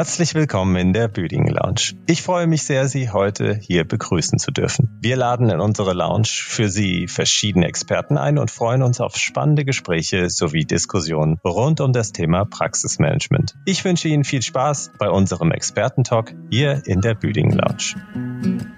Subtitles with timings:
[0.00, 2.00] Herzlich willkommen in der Büdingen Lounge.
[2.06, 4.88] Ich freue mich sehr, Sie heute hier begrüßen zu dürfen.
[5.02, 9.64] Wir laden in unsere Lounge für Sie verschiedene Experten ein und freuen uns auf spannende
[9.64, 13.56] Gespräche sowie Diskussionen rund um das Thema Praxismanagement.
[13.66, 18.69] Ich wünsche Ihnen viel Spaß bei unserem Expertentalk hier in der Büdingen Lounge.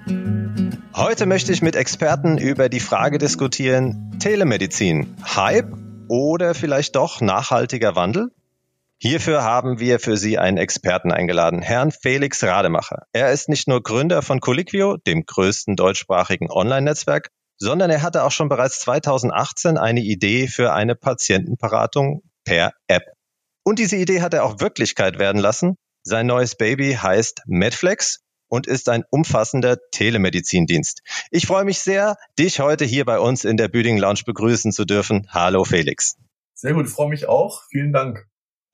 [0.94, 5.72] Heute möchte ich mit Experten über die Frage diskutieren, Telemedizin, Hype
[6.08, 8.30] oder vielleicht doch nachhaltiger Wandel?
[8.98, 13.06] Hierfür haben wir für Sie einen Experten eingeladen, Herrn Felix Rademacher.
[13.12, 18.30] Er ist nicht nur Gründer von Colliquio, dem größten deutschsprachigen Online-Netzwerk, sondern er hatte auch
[18.30, 23.04] schon bereits 2018 eine Idee für eine Patientenberatung per App.
[23.64, 25.76] Und diese Idee hat er auch Wirklichkeit werden lassen.
[26.02, 28.20] Sein neues Baby heißt Medflex
[28.52, 31.00] und ist ein umfassender Telemedizindienst.
[31.30, 34.84] Ich freue mich sehr, dich heute hier bei uns in der Büding Lounge begrüßen zu
[34.84, 35.26] dürfen.
[35.30, 36.18] Hallo Felix.
[36.52, 37.62] Sehr gut, freue mich auch.
[37.70, 38.26] Vielen Dank.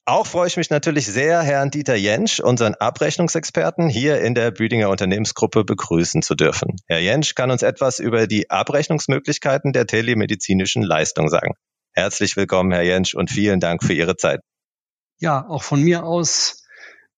[0.04, 4.88] Auch freue ich mich natürlich sehr, Herrn Dieter Jentsch, unseren Abrechnungsexperten, hier in der Büdinger
[4.88, 6.74] Unternehmensgruppe begrüßen zu dürfen.
[6.88, 11.54] Herr Jentsch kann uns etwas über die Abrechnungsmöglichkeiten der telemedizinischen Leistung sagen.
[11.92, 14.40] Herzlich willkommen, Herr Jentsch, und vielen Dank für Ihre Zeit.
[15.20, 16.64] Ja, auch von mir aus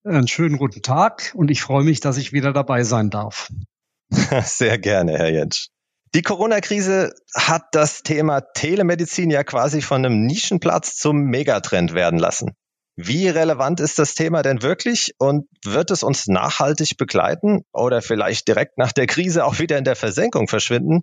[0.04, 3.50] einen schönen guten Tag und ich freue mich, dass ich wieder dabei sein darf.
[4.44, 5.68] Sehr gerne, Herr Jentsch.
[6.14, 12.56] Die Corona-Krise hat das Thema Telemedizin ja quasi von einem Nischenplatz zum Megatrend werden lassen.
[12.96, 18.48] Wie relevant ist das Thema denn wirklich und wird es uns nachhaltig begleiten oder vielleicht
[18.48, 21.02] direkt nach der Krise auch wieder in der Versenkung verschwinden?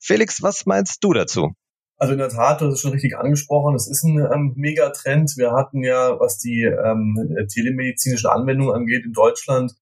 [0.00, 1.52] Felix, was meinst du dazu?
[1.98, 5.36] Also in der Tat, hast es schon richtig angesprochen, es ist ein ähm, Megatrend.
[5.36, 9.72] Wir hatten ja, was die ähm, telemedizinische Anwendung angeht, in Deutschland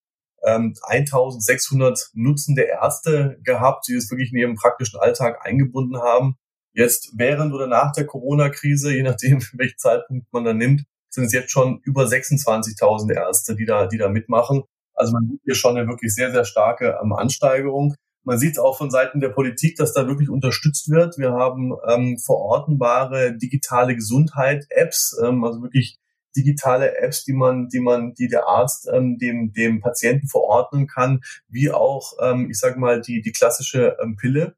[0.44, 6.36] ähm, 1600 nutzende Ärzte gehabt, die es wirklich in ihrem praktischen Alltag eingebunden haben.
[6.72, 11.32] Jetzt während oder nach der Corona-Krise, je nachdem, welchen Zeitpunkt man da nimmt, sind es
[11.32, 14.62] jetzt schon über 26.000 Ärzte, die da, die da mitmachen.
[14.94, 17.94] Also man sieht hier schon eine wirklich sehr, sehr starke ähm, Ansteigerung.
[18.24, 21.18] Man sieht auch von Seiten der Politik, dass da wirklich unterstützt wird.
[21.18, 25.98] Wir haben ähm, verortenbare digitale Gesundheit-Apps, ähm, also wirklich
[26.36, 31.20] digitale Apps, die man, die man, die der Arzt ähm, dem dem Patienten verordnen kann,
[31.48, 34.56] wie auch, ähm, ich sage mal, die die klassische ähm, Pille.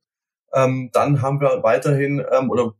[0.55, 2.75] Ähm, dann haben wir weiterhin ähm, oder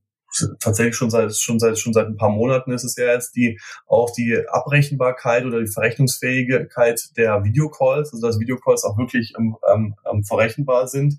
[0.61, 3.59] tatsächlich schon seit schon seit schon seit ein paar Monaten ist es ja jetzt die
[3.87, 10.25] auch die Abrechenbarkeit oder die Verrechnungsfähigkeit der Videocalls, also dass Videocalls auch wirklich ähm, ähm,
[10.25, 11.19] verrechenbar sind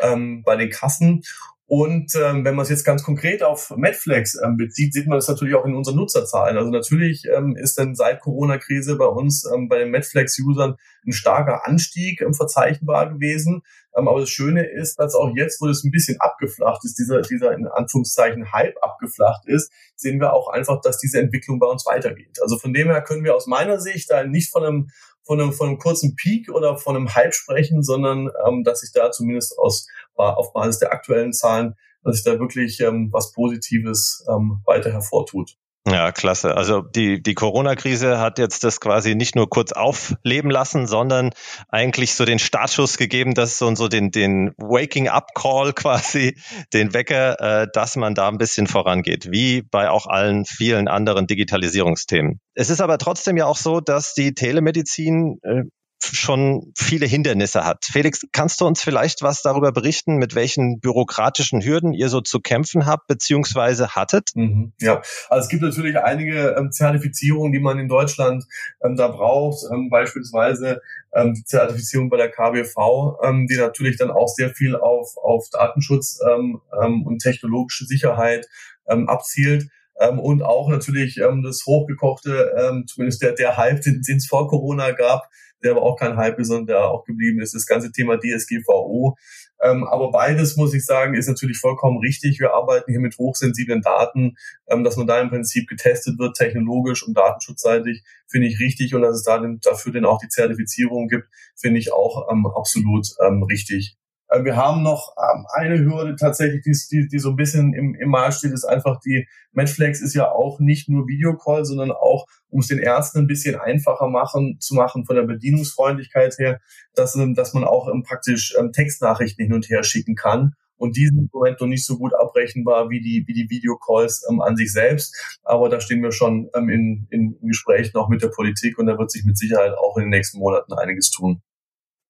[0.00, 1.22] ähm, bei den Kassen.
[1.70, 5.28] Und ähm, wenn man es jetzt ganz konkret auf Medflex ähm, bezieht, sieht man das
[5.28, 6.56] natürlich auch in unseren Nutzerzahlen.
[6.56, 10.76] Also natürlich ähm, ist dann seit Corona-Krise bei uns ähm, bei den Medflex-Usern
[11.06, 13.60] ein starker Anstieg ähm, verzeichnbar gewesen.
[13.94, 17.20] Ähm, aber das Schöne ist, dass auch jetzt, wo das ein bisschen abgeflacht ist, dieser,
[17.20, 21.84] dieser in Anführungszeichen Hype abgeflacht ist, sehen wir auch einfach, dass diese Entwicklung bei uns
[21.84, 22.38] weitergeht.
[22.40, 24.88] Also von dem her können wir aus meiner Sicht da nicht von einem
[25.28, 28.92] von einem, von einem kurzen Peak oder von einem Hype sprechen, sondern ähm, dass sich
[28.92, 34.24] da zumindest aus, auf Basis der aktuellen Zahlen, dass sich da wirklich ähm, was Positives
[34.26, 35.58] ähm, weiter hervortut.
[35.90, 36.56] Ja, klasse.
[36.56, 41.30] Also die, die Corona-Krise hat jetzt das quasi nicht nur kurz aufleben lassen, sondern
[41.68, 46.36] eigentlich so den Startschuss gegeben, dass so, so den, den Waking-up-Call quasi,
[46.72, 51.26] den Wecker, äh, dass man da ein bisschen vorangeht, wie bei auch allen vielen anderen
[51.26, 52.40] Digitalisierungsthemen.
[52.54, 55.62] Es ist aber trotzdem ja auch so, dass die Telemedizin äh,
[56.00, 57.84] schon viele Hindernisse hat.
[57.84, 62.40] Felix, kannst du uns vielleicht was darüber berichten, mit welchen bürokratischen Hürden ihr so zu
[62.40, 64.30] kämpfen habt beziehungsweise hattet?
[64.34, 68.44] Mhm, ja, also es gibt natürlich einige ähm, Zertifizierungen, die man in Deutschland
[68.82, 70.80] ähm, da braucht, ähm, beispielsweise
[71.12, 75.48] ähm, die Zertifizierung bei der KBV, ähm, die natürlich dann auch sehr viel auf, auf
[75.50, 76.60] Datenschutz ähm,
[77.04, 78.46] und technologische Sicherheit
[78.86, 79.68] abzielt.
[80.00, 84.48] Ähm, und auch natürlich ähm, das hochgekochte, ähm, zumindest der, der Hype, den es vor
[84.48, 85.28] Corona gab,
[85.62, 89.16] der aber auch kein Hype ist, sondern der auch geblieben ist, das ganze Thema DSGVO.
[89.60, 92.38] Ähm, aber beides, muss ich sagen, ist natürlich vollkommen richtig.
[92.38, 94.36] Wir arbeiten hier mit hochsensiblen Daten,
[94.68, 98.94] ähm, dass man da im Prinzip getestet wird, technologisch und datenschutzseitig, finde ich richtig.
[98.94, 102.46] Und dass es da den, dafür dann auch die Zertifizierung gibt, finde ich auch ähm,
[102.46, 103.96] absolut ähm, richtig.
[104.28, 107.94] Äh, wir haben noch ähm, eine Hürde tatsächlich, die, die, die so ein bisschen im,
[107.94, 112.26] im Mal steht, ist einfach die Medflex ist ja auch nicht nur Videocall, sondern auch,
[112.48, 116.60] um es den Ärzten ein bisschen einfacher machen, zu machen von der Bedienungsfreundlichkeit her,
[116.94, 120.54] dass, ähm, dass man auch ähm, praktisch Textnachrichten hin und her schicken kann.
[120.78, 124.24] Und die sind im Moment noch nicht so gut abrechenbar wie die, wie die Videocalls
[124.40, 125.38] an sich selbst.
[125.42, 128.96] Aber da stehen wir schon ähm, in, in Gesprächen auch mit der Politik und da
[128.96, 131.42] wird sich mit Sicherheit auch in den nächsten Monaten einiges tun.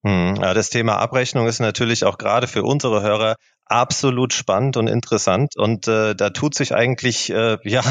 [0.05, 4.87] Hm, ja, das Thema Abrechnung ist natürlich auch gerade für unsere Hörer absolut spannend und
[4.87, 7.83] interessant und äh, da tut sich eigentlich äh, ja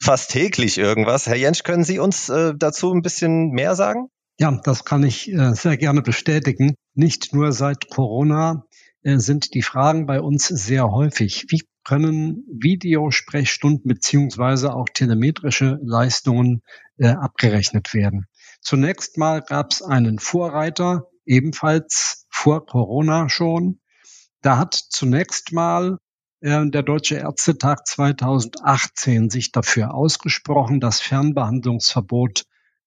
[0.00, 1.26] fast täglich irgendwas.
[1.26, 4.08] Herr Jensch, können Sie uns äh, dazu ein bisschen mehr sagen?
[4.38, 6.74] Ja, das kann ich äh, sehr gerne bestätigen.
[6.94, 8.66] Nicht nur seit Corona
[9.02, 11.46] äh, sind die Fragen bei uns sehr häufig.
[11.48, 16.60] Wie können Videosprechstunden beziehungsweise auch telemetrische Leistungen
[16.98, 18.26] äh, abgerechnet werden?
[18.60, 23.80] Zunächst mal gab es einen Vorreiter, ebenfalls vor Corona schon.
[24.42, 25.98] Da hat zunächst mal
[26.40, 32.44] äh, der Deutsche Ärztetag 2018 sich dafür ausgesprochen, das Fernbehandlungsverbot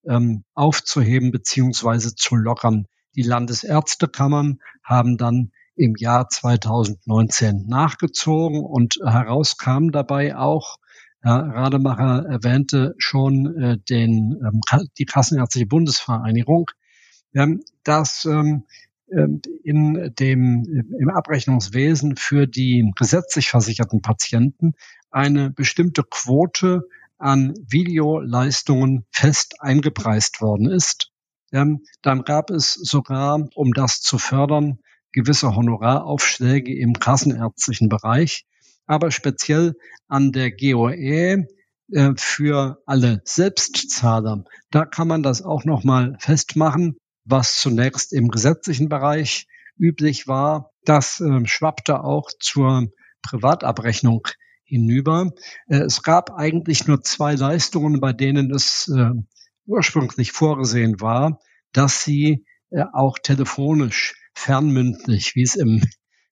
[0.07, 2.85] ähm, aufzuheben beziehungsweise zu lockern.
[3.15, 10.77] Die Landesärztekammern haben dann im Jahr 2019 nachgezogen und heraus kam dabei auch,
[11.21, 14.61] Herr Rademacher erwähnte schon äh, den, ähm,
[14.97, 16.71] die Kassenärztliche Bundesvereinigung,
[17.83, 18.65] dass ähm,
[19.11, 24.73] ähm in dem, im Abrechnungswesen für die gesetzlich versicherten Patienten
[25.11, 26.83] eine bestimmte Quote
[27.17, 31.11] an Videoleistungen fest eingepreist worden ist.
[31.51, 34.79] Ähm, dann gab es sogar, um das zu fördern,
[35.11, 38.45] gewisse Honoraraufschläge im kassenärztlichen Bereich,
[38.85, 39.75] aber speziell
[40.07, 41.47] an der GOE
[41.91, 44.43] äh, für alle Selbstzahler.
[44.69, 46.97] Da kann man das auch noch mal festmachen,
[47.29, 49.47] was zunächst im gesetzlichen Bereich
[49.77, 50.71] üblich war.
[50.83, 52.89] Das äh, schwappte auch zur
[53.21, 54.27] Privatabrechnung
[54.69, 55.31] hinüber.
[55.67, 59.11] Äh, es gab eigentlich nur zwei Leistungen, bei denen es äh,
[59.65, 61.39] ursprünglich vorgesehen war,
[61.73, 65.81] dass sie äh, auch telefonisch fernmündlich, wie es im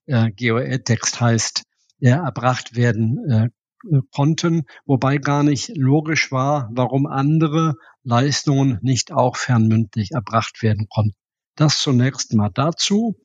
[0.08, 1.64] GOE-Text heißt,
[2.00, 3.52] erbracht werden
[4.16, 7.76] konnten, wobei gar nicht logisch war, warum andere
[8.08, 11.16] Leistungen nicht auch fernmündlich erbracht werden konnten.
[11.56, 13.18] Das zunächst mal dazu.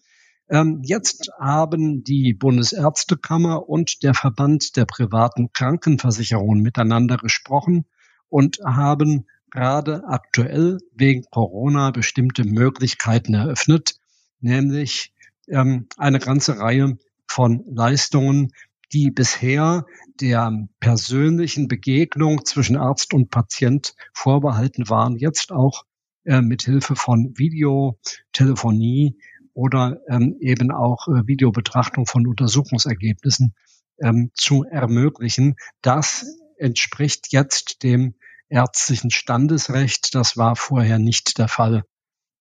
[0.50, 7.87] Ähm, jetzt haben die Bundesärztekammer und der Verband der privaten Krankenversicherungen miteinander gesprochen
[8.29, 13.94] und haben gerade aktuell wegen Corona bestimmte Möglichkeiten eröffnet,
[14.40, 15.12] nämlich
[15.46, 16.99] ähm, eine ganze Reihe
[17.29, 18.52] von Leistungen,
[18.93, 19.87] die bisher
[20.21, 25.85] der persönlichen Begegnung zwischen Arzt und Patient vorbehalten waren, jetzt auch
[26.25, 29.19] äh, mit Hilfe von Videotelefonie
[29.55, 33.55] oder ähm, eben auch äh, Videobetrachtung von Untersuchungsergebnissen
[34.00, 35.56] ähm, zu ermöglichen.
[35.81, 36.27] Das
[36.59, 38.15] entspricht jetzt dem
[38.49, 40.15] ärztlichen Standesrecht.
[40.15, 41.85] Das war vorher nicht der Fall.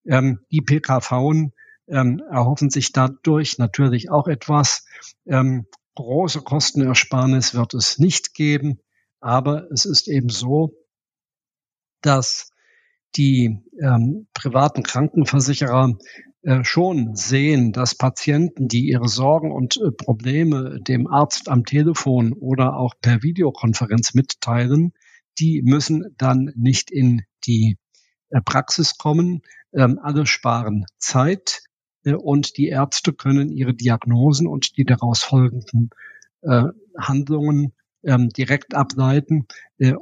[0.06, 1.52] Ähm, die PKV
[1.88, 4.86] ähm, erhoffen sich dadurch natürlich auch etwas.
[5.26, 5.66] Ähm,
[5.96, 8.80] große Kostenersparnis wird es nicht geben,
[9.20, 10.74] aber es ist eben so,
[12.02, 12.52] dass
[13.16, 15.98] die ähm, privaten Krankenversicherer
[16.44, 22.34] äh, schon sehen, dass Patienten, die ihre Sorgen und äh, Probleme dem Arzt am Telefon
[22.34, 24.94] oder auch per Videokonferenz mitteilen,
[25.40, 27.78] die müssen dann nicht in die
[28.30, 29.42] äh, Praxis kommen.
[29.74, 31.62] Ähm, alle sparen Zeit
[32.06, 35.90] und die Ärzte können ihre Diagnosen und die daraus folgenden
[36.98, 39.46] Handlungen ähm, direkt ableiten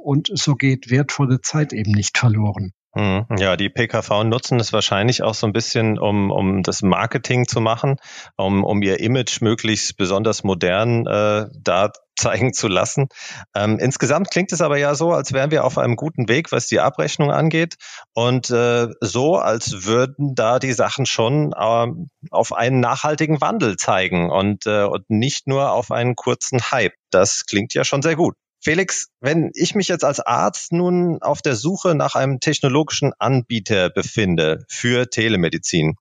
[0.02, 2.72] und so geht wertvolle Zeit eben nicht verloren.
[2.94, 3.26] Mhm.
[3.38, 7.60] Ja, die PKV nutzen es wahrscheinlich auch so ein bisschen, um, um das Marketing zu
[7.60, 7.96] machen,
[8.36, 13.06] um, um ihr Image möglichst besonders modern äh, da zeigen zu lassen.
[13.54, 16.66] Ähm, insgesamt klingt es aber ja so, als wären wir auf einem guten Weg, was
[16.66, 17.76] die Abrechnung angeht
[18.12, 21.86] und äh, so, als würden da die Sachen schon äh,
[22.30, 26.94] auf einen nachhaltigen Wandel zeigen und, äh, und nicht nur auf einen kurzen Hype.
[27.10, 28.34] Das klingt ja schon sehr gut.
[28.62, 33.88] Felix, wenn ich mich jetzt als Arzt nun auf der Suche nach einem technologischen Anbieter
[33.88, 35.96] befinde für Telemedizin,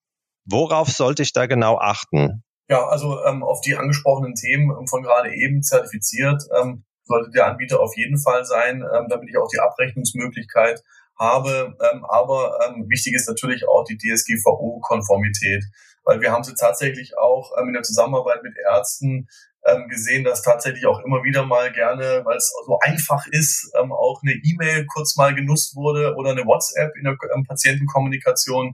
[0.46, 2.44] worauf sollte ich da genau achten?
[2.68, 7.48] Ja, also ähm, auf die angesprochenen Themen ähm, von gerade eben zertifiziert ähm, sollte der
[7.48, 10.84] Anbieter auf jeden Fall sein, ähm, damit ich auch die Abrechnungsmöglichkeit
[11.18, 11.75] habe.
[11.92, 15.63] Ähm, aber ähm, wichtig ist natürlich auch die DSGVO-Konformität,
[16.04, 19.28] weil wir haben sie tatsächlich auch in der Zusammenarbeit mit Ärzten
[19.66, 23.92] ähm, gesehen, dass tatsächlich auch immer wieder mal gerne, weil es so einfach ist, ähm,
[23.92, 28.74] auch eine E-Mail kurz mal genutzt wurde oder eine WhatsApp in der ähm, Patientenkommunikation.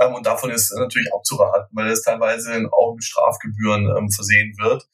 [0.00, 4.86] Ähm, und davon ist natürlich abzuraten, weil es teilweise auch mit Strafgebühren ähm, versehen wird.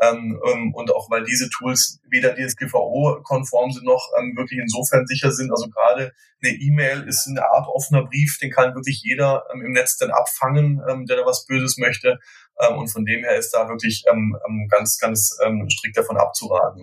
[0.00, 5.32] Ähm, ähm, und auch weil diese Tools weder DSGVO-konform sind noch ähm, wirklich insofern sicher
[5.32, 5.50] sind.
[5.50, 6.12] Also gerade
[6.42, 10.10] eine E-Mail ist eine Art offener Brief, den kann wirklich jeder ähm, im Netz dann
[10.10, 12.20] abfangen, ähm, der da was Böses möchte.
[12.60, 14.04] Ähm, und von dem her ist da wirklich
[14.70, 15.36] ganz, ganz
[15.68, 16.82] strikt davon abzuraten.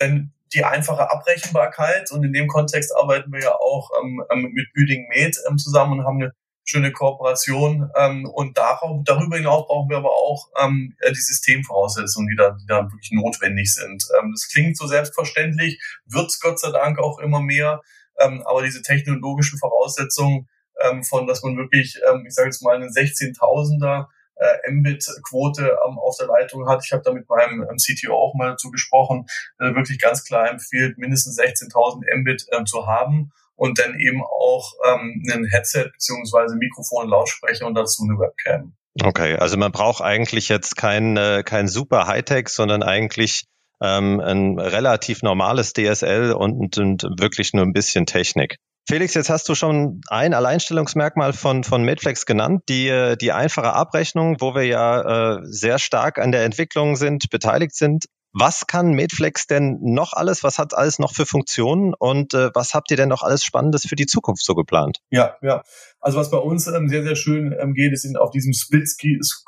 [0.00, 3.90] Denn die einfache Abrechenbarkeit und in dem Kontext arbeiten wir ja auch
[4.34, 6.32] mit Büding Med zusammen und haben eine
[6.64, 7.90] schöne Kooperation.
[7.96, 12.66] Ähm, und darauf, darüber hinaus brauchen wir aber auch ähm, die Systemvoraussetzungen, die da, die
[12.66, 14.04] da wirklich notwendig sind.
[14.18, 17.82] Ähm, das klingt so selbstverständlich, wird es Gott sei Dank auch immer mehr.
[18.18, 20.48] Ähm, aber diese technologischen Voraussetzungen
[20.80, 24.06] ähm, von, dass man wirklich, ähm, ich sage jetzt mal, einen 16.000er
[24.36, 26.82] äh, Mbit-Quote ähm, auf der Leitung hat.
[26.84, 29.26] Ich habe da mit meinem ähm, CTO auch mal dazu gesprochen,
[29.58, 34.72] äh, wirklich ganz klar empfiehlt, mindestens 16.000 Mbit ähm, zu haben und dann eben auch
[34.86, 38.74] ähm, ein Headset beziehungsweise Mikrofon, Lautsprecher und dazu eine Webcam.
[39.02, 43.44] Okay, also man braucht eigentlich jetzt kein, äh, kein super Hightech, sondern eigentlich
[43.82, 48.56] ähm, ein relativ normales DSL und, und wirklich nur ein bisschen Technik.
[48.86, 54.36] Felix, jetzt hast du schon ein Alleinstellungsmerkmal von, von Medflex genannt, die, die einfache Abrechnung,
[54.40, 58.04] wo wir ja äh, sehr stark an der Entwicklung sind, beteiligt sind.
[58.36, 60.42] Was kann Medflex denn noch alles?
[60.42, 61.94] Was hat alles noch für Funktionen?
[61.94, 64.98] Und äh, was habt ihr denn noch alles Spannendes für die Zukunft so geplant?
[65.10, 65.62] Ja, ja.
[66.00, 68.88] Also was bei uns ähm, sehr, sehr schön ähm, geht, ist in, auf diesem Split,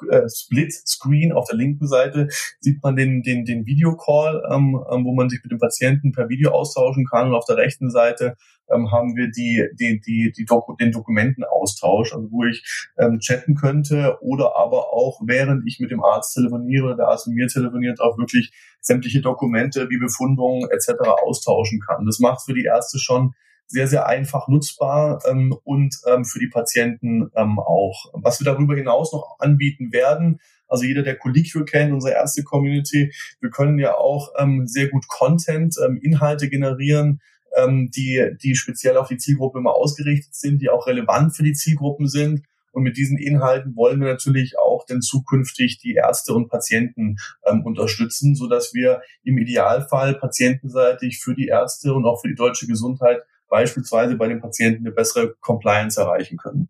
[0.08, 2.28] äh, Split Screen auf der linken Seite
[2.60, 6.28] sieht man den, den, den Videocall, ähm, ähm, wo man sich mit dem Patienten per
[6.28, 7.28] Video austauschen kann.
[7.28, 8.36] Und auf der rechten Seite
[8.72, 12.64] ähm, haben wir die, die, die, die Doku den Dokumentenaustausch, also wo ich
[12.98, 17.36] ähm, chatten könnte oder aber auch während ich mit dem Arzt telefoniere der Arzt mit
[17.36, 20.92] mir telefoniert, auch wirklich sämtliche Dokumente wie Befundungen etc.
[21.24, 22.06] austauschen kann.
[22.06, 23.34] Das macht für die Ärzte schon
[23.68, 28.12] sehr, sehr einfach nutzbar ähm, und ähm, für die Patienten ähm, auch.
[28.14, 33.12] Was wir darüber hinaus noch anbieten werden, also jeder, der Colliquio kennt, unsere erste Community,
[33.40, 37.20] wir können ja auch ähm, sehr gut Content, ähm, Inhalte generieren,
[37.56, 41.54] ähm, die, die speziell auf die Zielgruppe immer ausgerichtet sind, die auch relevant für die
[41.54, 42.42] Zielgruppen sind.
[42.72, 47.64] Und mit diesen Inhalten wollen wir natürlich auch denn zukünftig die Ärzte und Patienten ähm,
[47.64, 52.66] unterstützen, so dass wir im Idealfall patientenseitig für die Ärzte und auch für die deutsche
[52.66, 56.68] Gesundheit beispielsweise bei den Patienten eine bessere Compliance erreichen können.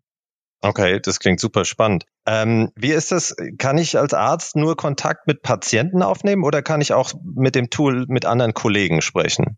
[0.61, 2.05] Okay, das klingt super spannend.
[2.25, 3.35] Ähm, wie ist das?
[3.57, 7.69] Kann ich als Arzt nur Kontakt mit Patienten aufnehmen oder kann ich auch mit dem
[7.69, 9.57] Tool mit anderen Kollegen sprechen?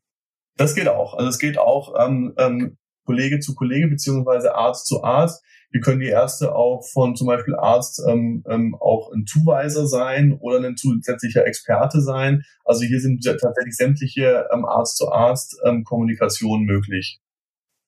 [0.59, 1.13] Das geht auch.
[1.13, 5.41] Also es geht auch ähm, ähm, Kollege zu Kollege beziehungsweise Arzt zu Arzt.
[5.71, 10.37] Wir können die Ärzte auch von zum Beispiel Arzt ähm, ähm, auch ein Zuweiser sein
[10.37, 12.43] oder ein zusätzlicher Experte sein.
[12.65, 17.21] Also hier sind tatsächlich sämtliche ähm, Arzt zu Arzt ähm, Kommunikation möglich.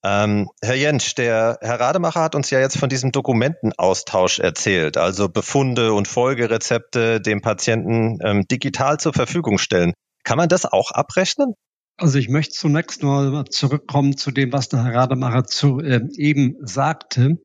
[0.06, 5.28] Ähm, Herr Jentsch, der Herr Rademacher hat uns ja jetzt von diesem Dokumentenaustausch erzählt, also
[5.28, 9.92] Befunde und Folgerezepte dem Patienten ähm, digital zur Verfügung stellen.
[10.24, 11.54] Kann man das auch abrechnen?
[12.02, 16.56] Also ich möchte zunächst mal zurückkommen zu dem, was der Herr Rademacher zu, äh, eben
[16.62, 17.38] sagte,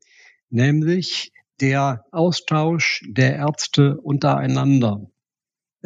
[0.49, 5.11] nämlich der Austausch der Ärzte untereinander.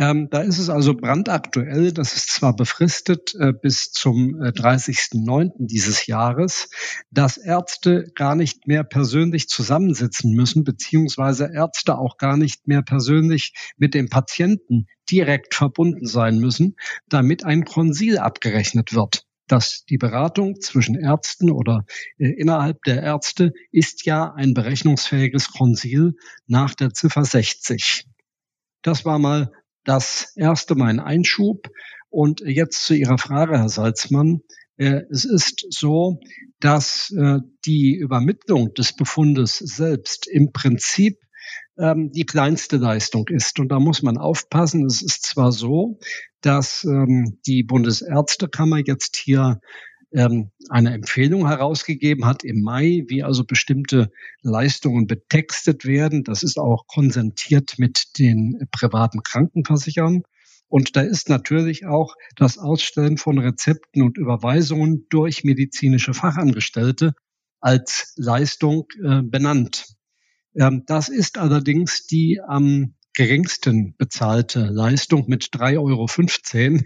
[0.02, 1.92] Ähm, da ist es also brandaktuell.
[1.92, 5.52] Das ist zwar befristet äh, bis zum äh, 30.09.
[5.68, 6.72] dieses Jahres,
[7.12, 13.54] dass Ärzte gar nicht mehr persönlich zusammensitzen müssen, beziehungsweise Ärzte auch gar nicht mehr persönlich
[13.78, 16.78] mit dem Patienten direkt verbunden sein müssen,
[17.08, 21.84] damit ein Konsil abgerechnet wird dass die Beratung zwischen Ärzten oder
[22.18, 26.14] äh, innerhalb der Ärzte ist ja ein berechnungsfähiges Konsil
[26.48, 28.06] nach der Ziffer 60.
[28.82, 29.52] Das war mal
[29.84, 31.70] das erste mein Einschub.
[32.10, 34.42] Und jetzt zu Ihrer Frage, Herr Salzmann.
[34.78, 36.20] Äh, es ist so,
[36.60, 41.18] dass äh, die Übermittlung des Befundes selbst im Prinzip
[41.78, 43.60] ähm, die kleinste Leistung ist.
[43.60, 44.86] Und da muss man aufpassen.
[44.86, 46.00] Es ist zwar so,
[46.42, 49.60] dass ähm, die Bundesärztekammer jetzt hier
[50.14, 56.24] ähm, eine Empfehlung herausgegeben hat im Mai, wie also bestimmte Leistungen betextet werden.
[56.24, 60.24] Das ist auch konsentiert mit den privaten Krankenversicherern.
[60.68, 67.14] Und da ist natürlich auch das Ausstellen von Rezepten und Überweisungen durch medizinische Fachangestellte
[67.60, 69.86] als Leistung äh, benannt.
[70.56, 76.80] Ähm, das ist allerdings die am geringsten bezahlte Leistung mit 3,15 Euro.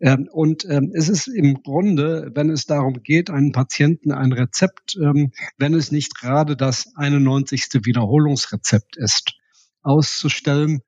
[0.00, 4.96] Ähm, und ähm, es ist im Grunde, wenn es darum geht, einen Patienten ein Rezept,
[5.00, 7.68] ähm, wenn es nicht gerade das 91.
[7.84, 9.34] Wiederholungsrezept ist,
[9.82, 10.80] auszustellen,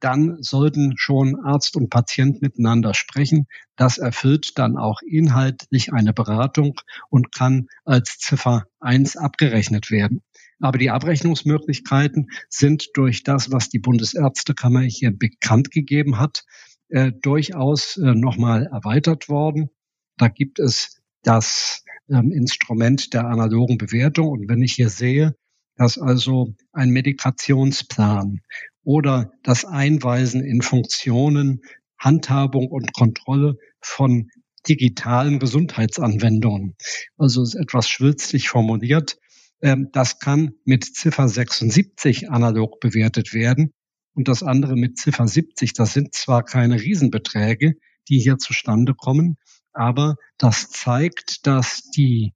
[0.00, 3.46] dann sollten schon Arzt und Patient miteinander sprechen.
[3.76, 10.22] Das erfüllt dann auch inhaltlich eine Beratung und kann als Ziffer 1 abgerechnet werden.
[10.60, 16.44] Aber die Abrechnungsmöglichkeiten sind durch das, was die Bundesärztekammer hier bekannt gegeben hat,
[16.88, 19.70] äh, durchaus äh, nochmal erweitert worden.
[20.16, 24.28] Da gibt es das ähm, Instrument der analogen Bewertung.
[24.28, 25.34] Und wenn ich hier sehe,
[25.76, 28.40] dass also ein Medikationsplan
[28.82, 31.62] oder das Einweisen in Funktionen,
[31.98, 34.30] Handhabung und Kontrolle von
[34.68, 36.74] digitalen Gesundheitsanwendungen,
[37.16, 39.18] also ist etwas schwülstig formuliert,
[39.60, 43.72] Ähm, das kann mit Ziffer 76 analog bewertet werden
[44.18, 45.74] und das andere mit Ziffer 70.
[45.74, 47.76] Das sind zwar keine Riesenbeträge,
[48.08, 49.36] die hier zustande kommen,
[49.72, 52.34] aber das zeigt, dass die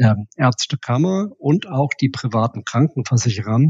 [0.00, 3.60] ähm, Ärztekammer und auch die privaten Krankenversicherer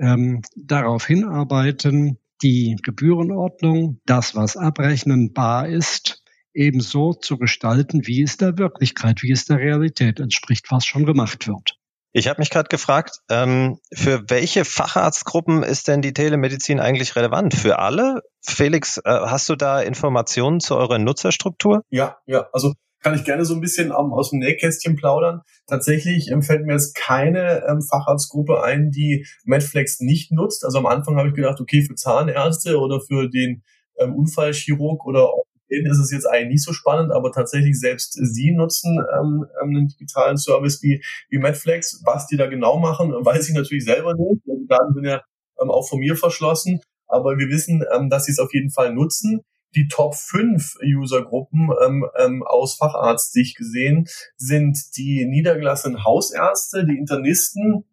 [0.00, 8.56] ähm, darauf hinarbeiten, die Gebührenordnung, das, was abrechnenbar ist, ebenso zu gestalten, wie es der
[8.56, 11.78] Wirklichkeit, wie es der Realität entspricht, was schon gemacht wird.
[12.14, 17.54] Ich habe mich gerade gefragt, ähm, für welche Facharztgruppen ist denn die Telemedizin eigentlich relevant?
[17.54, 18.20] Für alle?
[18.42, 21.82] Felix, äh, hast du da Informationen zu eurer Nutzerstruktur?
[21.88, 22.48] Ja, ja.
[22.52, 25.40] Also kann ich gerne so ein bisschen ähm, aus dem Nähkästchen plaudern.
[25.66, 30.64] Tatsächlich ähm, fällt mir jetzt keine ähm, Facharztgruppe ein, die Medflex nicht nutzt.
[30.64, 33.62] Also am Anfang habe ich gedacht, okay, für Zahnärzte oder für den
[33.98, 35.30] ähm, Unfallchirurg oder
[35.72, 39.76] denen ist es jetzt eigentlich nicht so spannend, aber tatsächlich selbst sie nutzen ähm, ähm,
[39.76, 42.02] einen digitalen Service wie, wie Medflex.
[42.04, 44.42] Was die da genau machen, weiß ich natürlich selber nicht.
[44.46, 45.22] Die Daten sind ja
[45.60, 46.80] ähm, auch von mir verschlossen.
[47.06, 49.42] Aber wir wissen, ähm, dass sie es auf jeden Fall nutzen
[49.74, 57.84] die Top 5 Usergruppen ähm, ähm, aus Facharztsicht gesehen sind die niedergelassenen Hausärzte, die Internisten,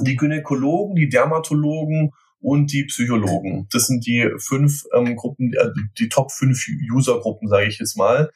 [0.00, 2.12] die Gynäkologen, die Dermatologen
[2.46, 3.66] und die Psychologen.
[3.72, 8.30] Das sind die fünf ähm, Gruppen, äh, die Top 5 Usergruppen, sage ich jetzt mal.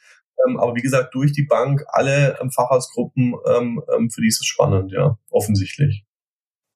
[0.45, 4.41] Ähm, aber wie gesagt, durch die Bank alle ähm, Facharztgruppen, ähm, ähm, für die ist
[4.41, 6.05] es spannend, ja, offensichtlich.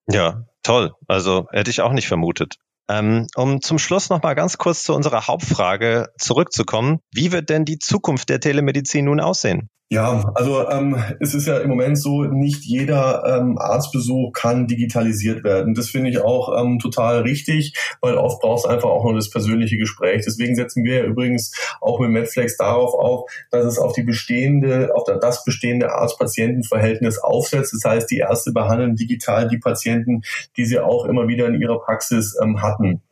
[0.09, 0.93] Ja, toll.
[1.09, 2.55] Also hätte ich auch nicht vermutet.
[2.88, 7.00] Ähm, um zum Schluss noch mal ganz kurz zu unserer Hauptfrage zurückzukommen.
[7.12, 9.71] Wie wird denn die Zukunft der Telemedizin nun aussehen?
[9.91, 15.45] Ja, also ähm, es ist ja im Moment so, nicht jeder ähm, Arztbesuch kann digitalisiert
[15.45, 15.75] werden.
[15.75, 19.31] Das finde ich auch ähm, total richtig, weil oft braucht es einfach auch nur das
[19.31, 20.23] persönliche Gespräch.
[20.26, 24.91] Deswegen setzen wir ja übrigens auch mit Medflex darauf auf, dass es auf die bestehende,
[24.95, 27.75] auf das bestehende Arzt-Patienten-Verhältnis aufsetzt.
[27.75, 30.23] Das heißt, die Ärzte behandeln digital die Patienten,
[30.57, 33.03] die sie auch immer wieder in ihrer Praxis ähm, hatten.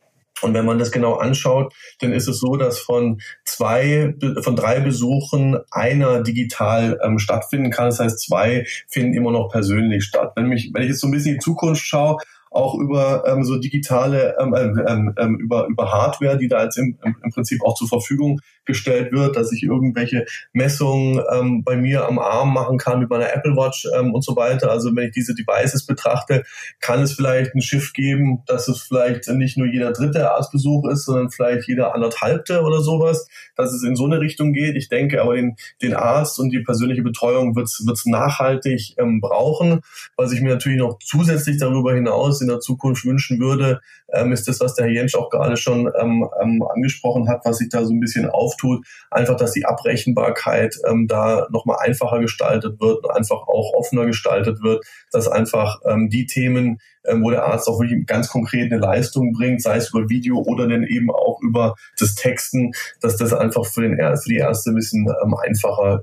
[0.43, 4.79] Und wenn man das genau anschaut, dann ist es so, dass von zwei, von drei
[4.79, 7.85] Besuchen einer digital ähm, stattfinden kann.
[7.85, 10.33] Das heißt, zwei finden immer noch persönlich statt.
[10.35, 12.17] Wenn, mich, wenn ich jetzt so ein bisschen in die Zukunft schaue,
[12.53, 16.97] auch über ähm, so digitale, ähm, ähm, ähm, über, über Hardware, die da jetzt im,
[17.03, 22.19] im Prinzip auch zur Verfügung gestellt wird, dass ich irgendwelche Messungen ähm, bei mir am
[22.19, 24.71] Arm machen kann mit meiner Apple Watch ähm, und so weiter.
[24.71, 26.43] Also wenn ich diese Devices betrachte,
[26.79, 31.05] kann es vielleicht ein Schiff geben, dass es vielleicht nicht nur jeder dritte Arztbesuch ist,
[31.05, 34.75] sondern vielleicht jeder anderthalbte oder sowas, dass es in so eine Richtung geht.
[34.75, 39.81] Ich denke aber den, den Arzt und die persönliche Betreuung wird es nachhaltig ähm, brauchen.
[40.15, 44.47] Was ich mir natürlich noch zusätzlich darüber hinaus in der Zukunft wünschen würde, ähm, ist
[44.47, 47.83] das, was der Herr Jensch auch gerade schon ähm, ähm, angesprochen hat, was sich da
[47.83, 48.85] so ein bisschen auftut.
[49.09, 50.75] Einfach, dass die Abrechenbarkeit
[51.07, 55.79] da nochmal einfacher gestaltet wird, einfach auch offener gestaltet wird, dass einfach
[56.09, 60.09] die Themen, wo der Arzt auch wirklich ganz konkret eine Leistung bringt, sei es über
[60.09, 64.37] Video oder dann eben auch über das Texten, dass das einfach für, den, für die
[64.37, 65.09] Ärzte ein bisschen
[65.43, 66.01] einfacher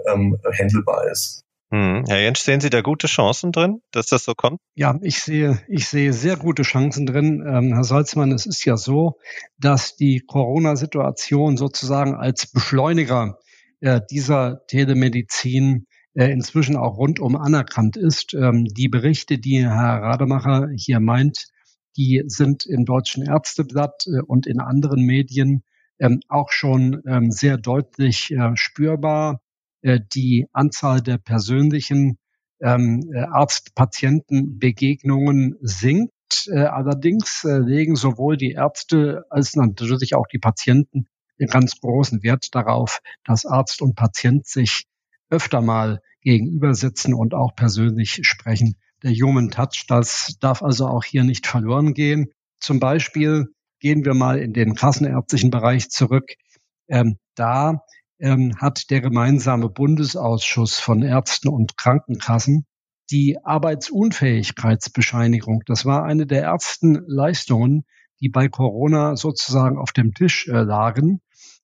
[0.58, 1.44] handelbar ist.
[1.72, 2.04] Hm.
[2.08, 4.60] Herr Jentsch, sehen Sie da gute Chancen drin, dass das so kommt?
[4.74, 7.44] Ja, ich sehe, ich sehe sehr gute Chancen drin.
[7.46, 9.18] Ähm, Herr Salzmann, es ist ja so,
[9.58, 13.38] dass die Corona-Situation sozusagen als Beschleuniger
[13.80, 18.34] äh, dieser Telemedizin äh, inzwischen auch rundum anerkannt ist.
[18.34, 21.46] Ähm, die Berichte, die Herr Rademacher hier meint,
[21.96, 25.62] die sind im Deutschen Ärzteblatt äh, und in anderen Medien
[26.00, 29.40] ähm, auch schon ähm, sehr deutlich äh, spürbar.
[29.82, 32.18] Äh, die Anzahl der persönlichen
[32.60, 36.12] ähm, äh, Arzt-Patienten-Begegnungen sinkt.
[36.46, 41.06] Äh, allerdings legen sowohl die Ärzte als natürlich auch die Patienten
[41.48, 44.84] ganz großen Wert darauf, dass Arzt und Patient sich
[45.30, 48.76] öfter mal gegenübersitzen und auch persönlich sprechen.
[49.02, 52.30] Der Human Touch, das darf also auch hier nicht verloren gehen.
[52.58, 53.46] Zum Beispiel
[53.78, 56.34] gehen wir mal in den kassenärztlichen Bereich zurück.
[56.88, 57.80] Ähm, da
[58.20, 62.66] ähm, hat der gemeinsame Bundesausschuss von Ärzten und Krankenkassen
[63.10, 65.64] die Arbeitsunfähigkeitsbescheinigung.
[65.66, 67.84] Das war eine der ersten Leistungen,
[68.20, 71.20] die bei Corona sozusagen auf dem Tisch äh, lagen.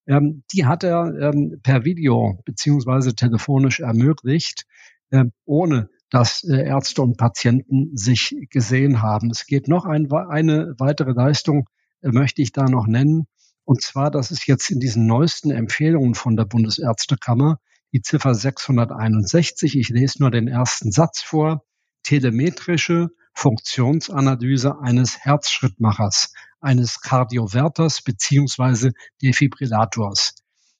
[0.06, 4.66] Ähm, die hat er ähm, per Video beziehungsweise telefonisch ermöglicht,
[5.10, 9.30] äh, ohne dass äh, Ärzte und Patienten sich gesehen haben.
[9.30, 11.68] Es geht noch ein, eine weitere Leistung,
[12.00, 13.26] äh, möchte ich da noch nennen.
[13.66, 17.58] Und zwar, das ist jetzt in diesen neuesten Empfehlungen von der Bundesärztekammer,
[17.92, 19.76] die Ziffer 661.
[19.76, 21.64] Ich lese nur den ersten Satz vor.
[22.04, 30.36] Telemetrische Funktionsanalyse eines Herzschrittmachers, eines Kardioverters beziehungsweise Defibrillators.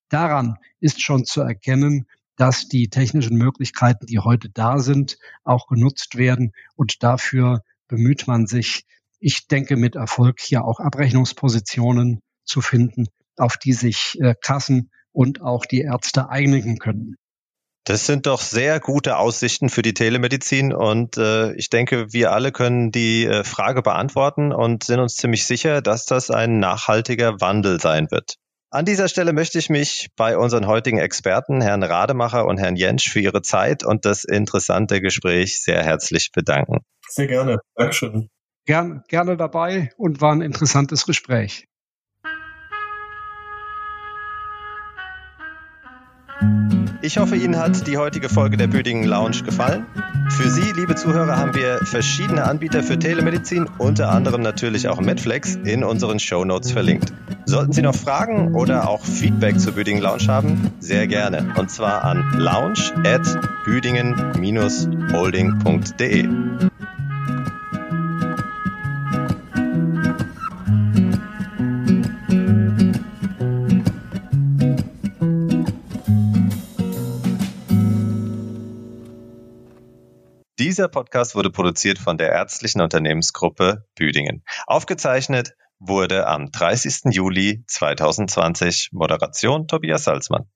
[0.08, 6.16] Daran ist schon zu erkennen, dass die technischen Möglichkeiten, die heute da sind, auch genutzt
[6.16, 6.52] werden.
[6.76, 8.84] Und dafür bemüht man sich,
[9.18, 13.06] ich denke mit Erfolg, hier auch Abrechnungspositionen zu finden,
[13.36, 17.16] auf die sich äh, Kassen und auch die Ärzte einigen können.
[17.84, 22.50] Das sind doch sehr gute Aussichten für die Telemedizin und äh, ich denke, wir alle
[22.50, 27.80] können die äh, Frage beantworten und sind uns ziemlich sicher, dass das ein nachhaltiger Wandel
[27.80, 28.38] sein wird.
[28.70, 33.08] An dieser Stelle möchte ich mich bei unseren heutigen Experten, Herrn Rademacher und Herrn Jentsch,
[33.08, 36.80] für Ihre Zeit und das interessante Gespräch sehr herzlich bedanken.
[37.08, 37.60] Sehr gerne.
[37.76, 38.28] Dankeschön.
[38.66, 41.68] Gern, gerne dabei und war ein interessantes Gespräch.
[47.02, 49.86] Ich hoffe, Ihnen hat die heutige Folge der Büdingen Lounge gefallen.
[50.30, 55.54] Für Sie, liebe Zuhörer, haben wir verschiedene Anbieter für Telemedizin, unter anderem natürlich auch Medflex,
[55.54, 57.12] in unseren Show Notes verlinkt.
[57.44, 61.54] Sollten Sie noch Fragen oder auch Feedback zur Büdingen Lounge haben, sehr gerne.
[61.56, 63.22] Und zwar an lounge at
[63.64, 66.28] büdingen-holding.de.
[80.76, 84.44] Dieser Podcast wurde produziert von der ärztlichen Unternehmensgruppe Büdingen.
[84.66, 87.14] Aufgezeichnet wurde am 30.
[87.14, 88.90] Juli 2020.
[88.92, 90.50] Moderation Tobias Salzmann.